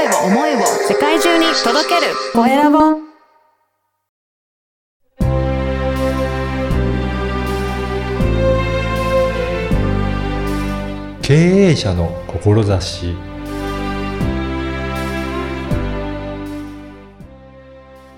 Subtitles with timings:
[0.00, 2.78] 声を、思いを世界中に届けるコエラボ。
[11.20, 13.14] 経営者の志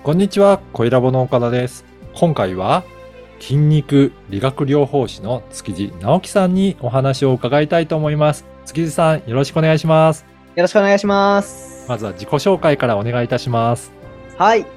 [0.03, 1.83] こんにちは、小ラボの岡田です。
[2.15, 2.83] 今回は
[3.41, 8.45] 筋肉理学療法士の築地直樹さんにお話を伺いたいと思います。
[8.65, 10.25] 築地さん、よろしくお願いします。
[10.55, 11.72] よろしくお願いします。
[11.87, 13.91] まずは自己紹介からお願いいたします。
[14.37, 14.61] はい。
[14.61, 14.67] よ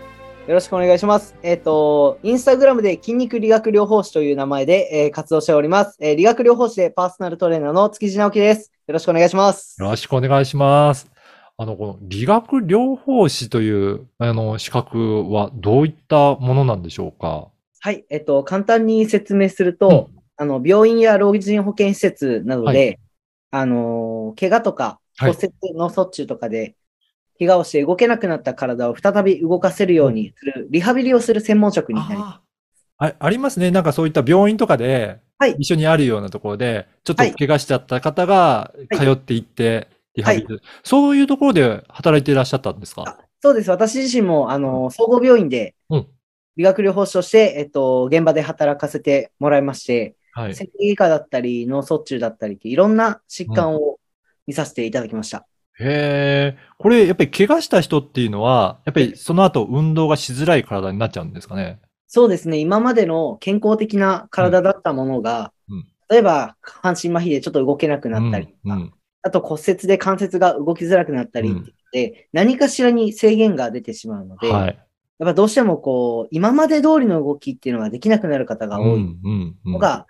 [0.48, 1.34] ろしくお願いします。
[1.42, 8.72] えっ、と、インスタグラムで筋肉理学療法士という名前で、えー活動しております、えー理学療法士でパーソナルトレーナーの築地直樹です。
[8.86, 9.80] よろしくお願いします。
[9.80, 11.10] よろしくお願いします。
[11.56, 17.48] あの、この理学療法士という、あの、資格はどういったものなんでしょうか？
[17.80, 18.04] はい。
[18.10, 22.98] えっ、と、簡単に説明すると、あの、病院や老人保健施設などで、
[23.50, 26.76] はあのー怪我とかはい骨折の卒中とかで、
[27.38, 32.36] 怪我をして動けなくなった体を再び動かせるようにする、リハビリをする専門職になります。
[32.98, 33.70] ああありますね。
[33.70, 43.04] なんかそういった病院とかで、はい一緒にあるようなところで、ちょっとはい怪我しちゃった方がはい通っていって、リハビリ、そういうところで働いていらっしゃったんですか？
[43.06, 43.70] あそうです。
[43.70, 46.06] 私自身も、あの、総合病院でうん、
[46.56, 50.54] 理学療法士として、えっと、現場で働かせてもらいまして、はい。
[50.54, 53.98] 整形外科だったり、脳卒中だったりって、いろんな疾患を
[54.46, 55.46] 見させていただきました。
[55.78, 61.80] へえ、これやっぱり怪我した人っていうのは、やっぱりその後運動がしづらい体になっちゃうんですかね？
[62.06, 62.58] そうですね。
[62.58, 71.54] 今までの健康的な体だったものが、うんうん例えば、半身麻痺でちょっと動けなくなったりとか、うんうんあと骨折で関節が動きづらくなったりっ
[71.90, 74.78] て何かしらに制限が出てしまうので、はい。
[75.18, 79.16] やっぱどうしてもこう、今まで通りの動きっていうのができなくなる方が多い
[79.64, 80.06] のが、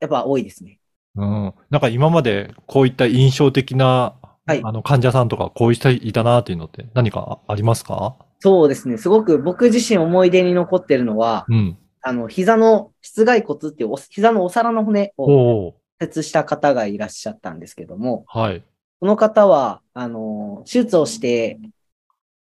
[0.00, 0.80] やっぱ多いですね。
[1.14, 1.54] うん。
[1.70, 8.16] なんか今までこういった印象的な、はいあの患者さんとかこういう人いたなっていうのって何かありますか？
[8.40, 8.98] そうですね。
[8.98, 11.78] すごく僕自身思い出に残ってるのは、うん。
[12.00, 15.26] あの、膝の室外骨っていうお膝のお皿の骨をお
[15.68, 18.64] お骨折した方がいらっしゃったんですけども、はい。
[18.98, 21.60] この方は、あの、手術をして、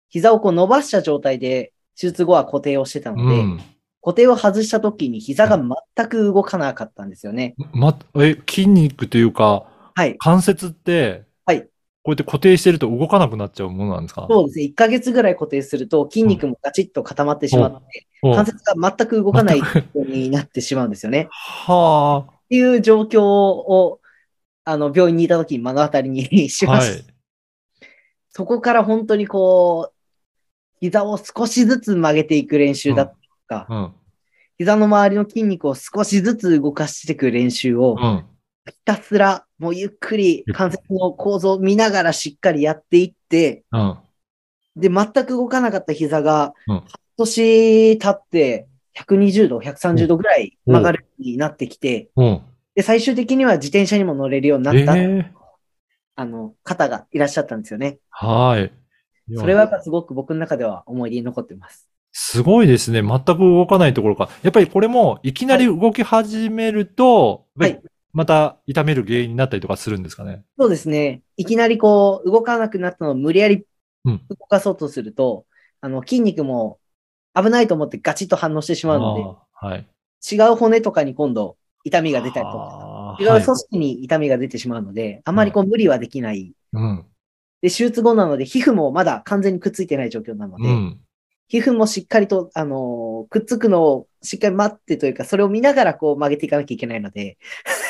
[0.10, 3.62] 膝をこう伸ばした状態で、手術後は固定をしてたので、うん。
[4.02, 5.60] 固定を外した時に膝が
[5.96, 7.54] 全く動かなかったんですよね。
[7.74, 10.16] ま、え、筋肉というか、はい。
[10.18, 11.26] 関節って、はい
[12.04, 14.26] こうやって固定してると動かなくなっちゃうものなんですか？
[14.30, 14.66] そうですね。
[14.66, 21.28] 1ヶ月ぐらい固定すると筋肉もガチッと固まってしまって、お関節が全く動かないようになってしまうんですよね。
[21.32, 24.00] はっていう状況を、
[24.64, 26.70] あの、病院にいた時に目の当たりにしあ。
[26.70, 26.94] ました。
[26.94, 27.06] はい。
[28.30, 29.94] そこから本当にこう、
[30.80, 33.94] 膝を少しずつ曲げていく練習だとか、うん。
[34.58, 38.26] 膝の周りの筋肉を少しずつ動かしていく練習を、うん。
[38.70, 43.98] ひたすらもうゆっくり関節の構造を見ながらしっかりやっていって、うん。
[44.76, 46.84] で、全く動かなかった膝が、うん
[47.22, 48.68] 半年経って、
[48.98, 52.42] 120度、130度ぐらい曲がるようになってきて、うん。
[52.74, 55.32] で、最終的には自転車にも乗れるようになえった、え
[56.16, 58.00] あの、方がいらっしゃったんですよね。
[58.10, 58.72] はい。
[59.38, 61.88] それはやっぱすごく僕の中では思い出に残ってます。
[62.12, 63.04] すごいですね。
[63.04, 64.30] 全く動かないところか。
[64.42, 67.82] やっぱりこれも、いきなり動き始めると、はい
[68.14, 70.44] また痛める原因になったりとかするんですかね？
[70.60, 71.22] そうですね。
[71.38, 73.66] いきなりこう、動かなくなったのを無理やり
[74.06, 75.46] うん動かそうとすると、
[75.80, 76.80] あの、筋肉も
[77.36, 79.24] 危ないと思ってガチッと反応してしまうので、
[79.54, 79.88] はい。
[80.32, 86.54] 違う骨とかに今度痛みが出たりとか、違う組織に痛みが出てしまうので、あまりこう無理はできない。
[86.74, 87.06] うん。
[87.62, 91.00] で、手術後なので、皮膚もまだ完全にくっついてない状況なので、うん。
[91.48, 97.38] 皮膚もしっかりと、あのーくっつくのをしっかり待ってというか、それを見ながらこう曲げていかなきゃいけないので、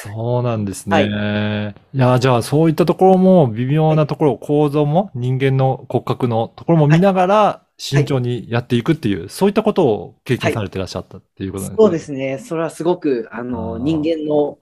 [0.10, 11.86] そうなんですね。、はいや、じゃあそういったところも微妙なところ、構造も人間の骨格のところも見ながら慎重にやっていくっていう、そういったことを経験されてらっしゃったっていうことなんですね。
[11.86, 12.38] そうですね。
[12.40, 14.60] それはすごく、あのあー人間の、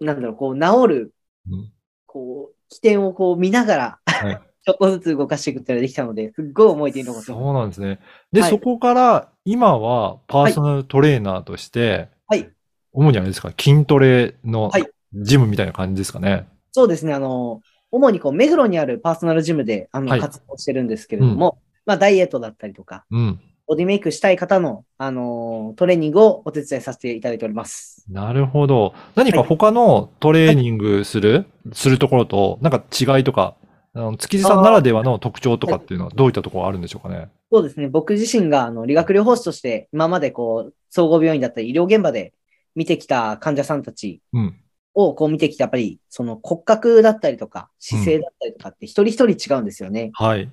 [0.00, 1.14] なんだろう、こう、治る、
[1.50, 1.72] うん
[2.06, 7.26] こう、起点をこう見ながら、はい ちょっとずつ動かしていくっていうのができたので、すっごい思い出に残って。
[7.26, 8.00] そうなんですね。
[8.32, 12.50] で、はいそこから今はパーソナルトレーナーとして、はい。
[12.98, 14.84] 主にあれですか、筋トレのはい
[15.14, 16.46] ジムみたいな感じですかね。
[16.72, 17.14] そうですね。
[17.14, 23.40] あの、主にこう、目黒にあるパーソナルジムで、あの、はい活動してるんですけれども、まあ、ダイエットだったりとか、うん。
[23.66, 28.04] ボディメイクしたい方の、あの、トレーニングをお手伝いさせていただいております。
[28.10, 28.92] なるほど。
[29.14, 33.54] 何か他のトレーニングする、するところと、なんか違いとか、
[33.94, 37.28] あの築地さんならではの特徴とかっていうのはどういったところあるんでしょうかね？
[37.50, 37.88] そうですね。
[37.88, 42.32] 僕自身が、あの、理学療法士として、今までこう、総合病院だったり医療現場で
[42.78, 44.56] 見てきた患者さんたちうん。
[44.94, 50.10] をこう見てきて、やっぱりその骨格だったりとか姿勢だったりとかって一人一人違うんですよね。
[50.14, 50.48] はい。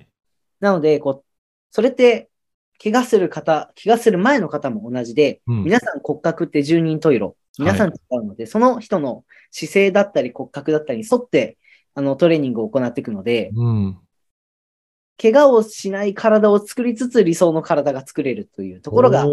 [0.60, 1.24] なので、こう、
[1.70, 2.28] それって、
[2.82, 7.36] 怪我する方、怪我する前の方も同じで、うん皆さん骨格って十人十色。
[7.58, 11.58] 皆さん違うので、その人の姿勢だったり骨格だったりに沿って、
[11.94, 13.98] あの、トレーニングを行っていくので、うん。
[15.20, 19.24] 怪我をしない体を作りつつ理想の体が作れるというところが、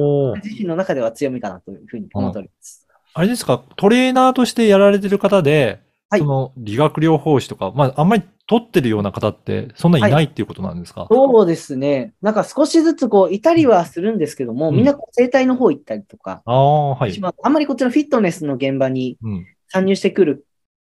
[0.42, 2.83] 自身の中では強みかなというふうに思っております。
[3.16, 6.20] あれですか、トレーナーとしてやられてる方で、はい。
[6.20, 10.12] その理学療法士とか、まあ、あんまり取ってるような方って、そんない。
[10.12, 12.14] ないっていうことなんですか、そうですね。
[12.22, 14.76] なんか少しずつこう、いたりはするんですけども、うん。
[14.76, 17.20] みんなこう生態の方行ったりとか、ああ、はい。
[17.20, 19.46] まああんまりこっちのフィットネスの現場にうん。
[19.70, 20.46] 参入してくる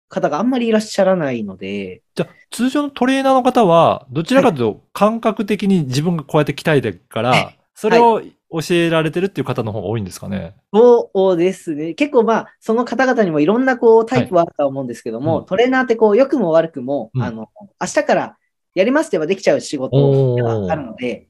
[0.08, 10.54] 方があんまりいらっしゃらないので、じゃあ、通常のトレーナーの方は、どちらかというと、感覚的に自分がこうやって鍛えてるから、それを教えられてるっていう方の方が多いんですかね？
[10.72, 11.94] そうですね。
[11.94, 17.48] 結構まあ、その方々にもいろんなこうタイプはあるとは思うんですけども、はいうんトレーナーってこう、良くも悪くも、うんあの、
[17.81, 18.37] 明日から
[18.75, 21.28] やりますって言えばできちゃう仕事ではあるので、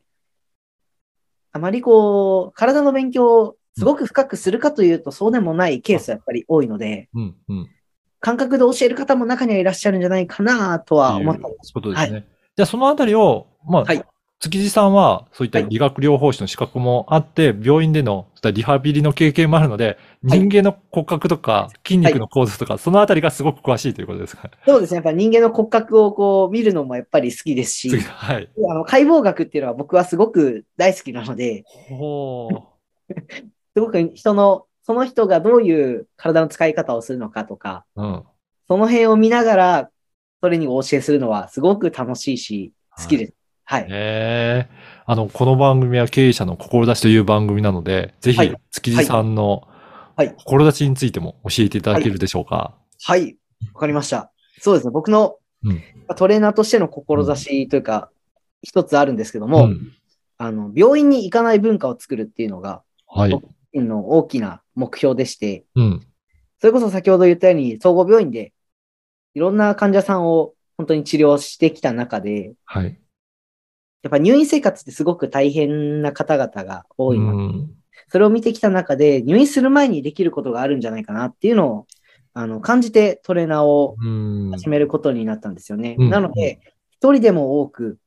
[1.53, 7.71] あまりこう、体の勉強をすごく深くするかというと、そうでもないケースはやっぱり多いので、うん、うん。
[8.21, 11.73] 感覚で教える方も中にはいらっしゃるんじゃないかなとは思ってます。
[11.73, 12.27] ことですね。
[12.57, 14.05] じゃあ、そのあたりを、まあ、はい
[14.39, 24.51] 築地さんは、そういったはい理学療法士の資格もあって、病院でのリハビリの経験もあるので、はい人間の骨格とか筋肉の構造とか、そのあたりがすごく詳しいということですか？
[24.67, 24.97] そうですね。
[24.97, 28.49] やっぱ人間の骨格をこう見るのもやっぱり好きですし、次はい。
[28.71, 31.65] あの解剖学っていうのは僕はすごく大好きなので。
[33.75, 38.25] すごく人の、その人がどういう体の使い方をするのかとか、うん。
[38.69, 39.91] その辺を見ながら
[40.41, 43.29] トレーニングをお教えするのはすごく楽しいし、好きです。
[43.31, 43.35] はい。
[43.75, 44.69] へえ。
[45.05, 49.69] あの、この番組は経営者の志という番組なので、ぜひはい、築地さんの
[50.17, 52.75] はい志についても教えていただけるでしょうか。
[53.03, 53.37] はい。
[53.75, 54.33] わかりました。
[54.61, 54.91] そうですね。
[54.91, 55.83] 僕のうん
[56.17, 58.11] トレーナーとしての志というか、
[58.63, 59.93] 一つあるんですけども、うん
[60.39, 63.41] あの、病院に行かない文化を作るっていうのが、はい。
[63.75, 66.07] の大きな目標でして、うん。
[66.61, 68.53] それこそ先ほど言ったように、総合病院で
[69.35, 72.99] いろんな患者さんを本当に治療してきた中で、はい。
[74.07, 77.71] やっぱ入院生活ってすごく大変な方々が多いので、うん
[78.09, 81.87] それを見てきた中で、入院する前にできることがあるんじゃないかなっていうのを、
[82.35, 84.51] あの、感じてトレーナーをうん。
[84.53, 85.97] 始めることになったんですよね。
[85.99, 86.61] うんなので、
[86.91, 87.99] 一人でも多く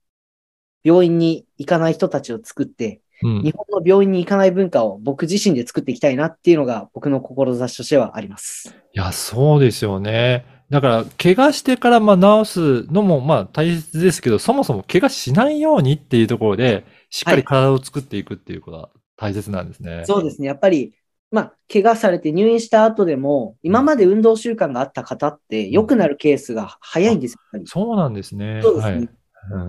[0.83, 8.73] 病院に行かない人たちを作って、うん日本の病院に行かない文化を僕自身で作っていきたいなっていうのが僕の志としてはあります。
[8.93, 10.45] いや、そうですよね。
[10.69, 12.51] だから、怪我してからまあ治
[12.85, 20.03] すのもまあ大切ですけど、そもそも怪我しないようにっていうところで、しっかり体を作っていくっていうことが大切なんですね。
[20.05, 20.47] そうですね。
[20.47, 20.93] やっぱり、
[21.31, 27.39] まあ、怪我されて入院した後でも、今まで運動習慣があった方って良くなるケースが早いんですよ。
[27.41, 28.61] やっぱりそうなんですね。
[28.63, 28.93] そうですね。
[28.93, 29.03] はい。
[29.03, 29.09] うん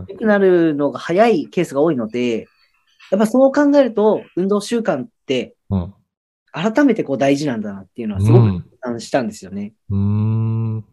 [0.08, 2.46] 良くなるのが早いケースが多いので、
[3.10, 5.94] やっぱそう考えると、運動習慣ってうん。
[6.52, 9.72] 改めてこう大事なんだなっていうのはすごく感したんですよね。
[9.88, 9.96] うー
[10.80, 10.84] ん。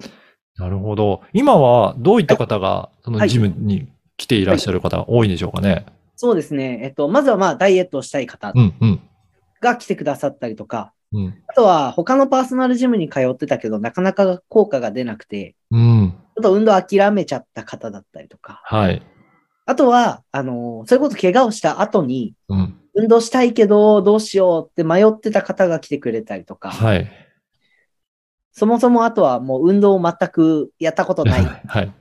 [0.58, 1.22] なるほど。
[1.34, 3.88] 今はどういった方が、そのはいジムに
[4.18, 5.86] 来ていらっしゃる方が多いんでしょうかね？
[6.16, 6.80] そうですね。
[6.84, 9.02] えっと、まずはまあ、ダイエットをしたい方うん、うん、
[9.62, 11.44] が来てくださったりとか、うん。
[11.48, 16.14] あとは他のパーソナルジムに通ってたけど、なかなか効果が出なくて、うん。
[16.36, 19.04] ちょっと運動諦めちゃった方だったりとか、はい。
[19.68, 22.76] あとは、あの、それこそ怪我をした後に、うん。
[22.96, 27.12] 運動したいけど、どうしようって迷ってた方が来てくれたりとか、はい。
[28.58, 31.94] そもそもあとはもう運動を全くやったことない はい。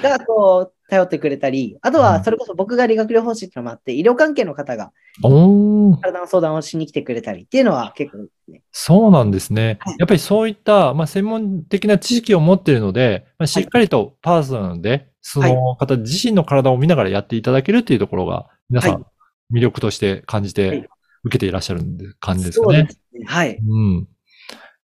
[0.00, 4.92] が、こう、頼ってくれたり、あとは、それこそ僕が理学療法士ってのもあって、医療関係の方が。
[5.20, 8.62] 体の相談をしに来てくれたりっていうのは結構ね。
[8.70, 9.96] そうなんですねはい。
[9.98, 19.06] やっぱりそういった、まあ、専門的な知識を持っているので、まあ、しっかりとパーソナルで、その方自身の体を見ながらやっていただけるっていうところが、皆さはん
[19.52, 20.88] 魅力として感じはいて、
[21.24, 21.82] 受けていらっしゃる
[22.20, 22.92] 感じですかねそうで。
[22.92, 23.24] すね。
[23.26, 23.58] はい。
[23.58, 24.08] うん。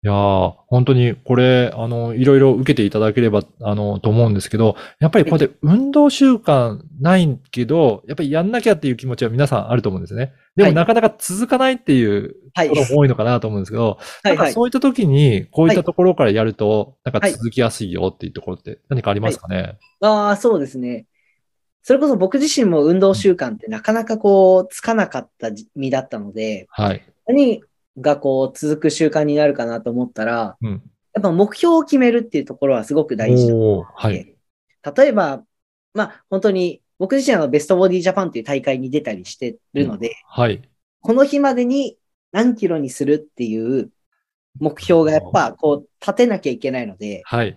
[0.04, 10.32] いやー本当にこれ、あの、いろいろ受けていただければ、あの、と思うんですけど、やっぱりこうやって運動習慣ないけど、やっぱりやんなきゃっていう気持ちは皆さんあると思うんですよね。
[10.56, 12.68] ではいもなかなか続かないっていうはい。
[12.68, 14.36] ところも多いのかなと思うんですけど、はい。
[14.36, 14.52] はい。
[14.52, 21.06] そういった時に、こういったところからやると、なんかはい続きやすいよっていうところって何かありますかね、ああ、そうですね。
[21.84, 27.02] それこそ僕自身も運動習慣ってなかなかこう、つかなかった身だったので、はい。
[27.26, 27.62] 何
[27.98, 30.82] がこう、続く習慣になるかなと思ったら、うん。
[31.14, 33.54] やっぱ目標を決めるっていうところはすごく大事な
[33.94, 34.14] はい。
[34.14, 34.36] で、
[34.96, 35.42] 例えば、
[35.94, 40.62] まあ本当に僕自身はベストボディジャパンっていう大会に出たりしてるので、はい。
[41.00, 41.98] この日までに
[42.30, 43.90] 何キロにするっていう
[44.58, 47.56] 目標がやっぱこう立てなきゃいけないので、はい。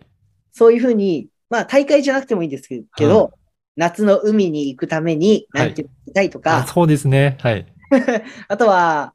[0.52, 3.32] そういうふうに、まあ大会じゃなくてもいいんですけど、は
[3.78, 7.38] 夏の海に行くためにはい何て言いたいとか、あそうですね。
[7.42, 7.66] はい。
[8.48, 9.14] あとは、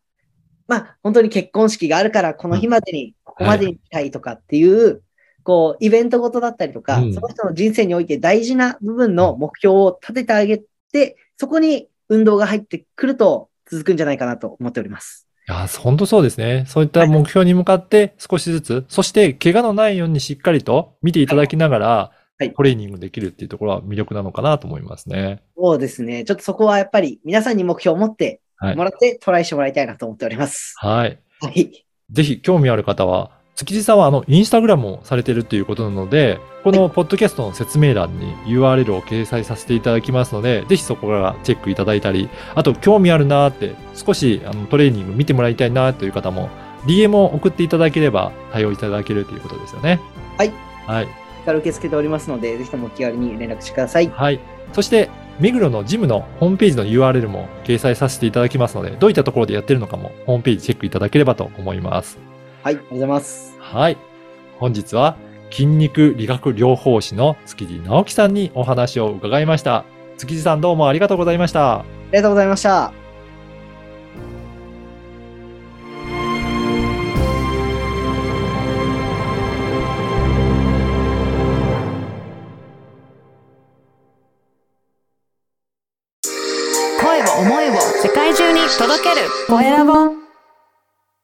[0.70, 5.02] まあ本当に結婚式があるからこの日までに、ここまでに行きたいとかっていう、
[5.42, 10.62] こうイベントごとだったりとか、うんその人の人生において大事な部分の目標を立ててあげ
[10.92, 15.26] て、そこに運動が入ってくると続くんじゃないかなと思っております。
[15.48, 16.66] いや、本当そうですね。
[16.68, 25.42] そういった目標に向かって少しずつ、そして怪我のないようにしっかりと見ていただきながら、はいトレーニングできるっていうところは魅力なのかなと思いますね。
[25.58, 26.24] そうですね。
[26.24, 30.74] ちょっとそこはやっぱり皆さんに目標を持ってはいもらってトライしてもらいたいなと思っております。
[30.78, 31.18] はい。
[31.40, 31.84] はい。
[32.12, 46.48] ぜひ興味ある方は、築地さんはあの、インスタグラムをされてるということなので、このポッドキャストの説明欄に URL を掲載させていただきますので、ぜひそこからチェックいただいたり、あと興味あるなーって、少しあのトレーニング見てもらいたいなという方も、
[46.86, 50.00] DM を送っていただければ対応いただけるということですよね。
[50.38, 50.52] はい。
[50.86, 51.20] はい。
[51.44, 54.08] から受け付けておりますので、ぜひともお気軽に連絡してください。
[54.08, 54.40] はい。
[54.72, 62.18] そして、目黒のジムのホームページの URL も掲載させていただきますので、どういったところでやってるのかもホームページチェックいただければと思います。
[62.62, 63.56] はい、ありがとうございます。
[63.58, 63.96] はい。
[64.58, 65.16] 本日は
[65.50, 69.84] 筋肉理学療法士の築地直樹さんにお話を伺いました。
[70.18, 71.80] 築地さんどうもありがとうございました。
[71.80, 72.99] ありがとうございました。
[89.48, 90.19] 声